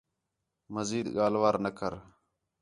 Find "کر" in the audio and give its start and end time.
1.77-1.93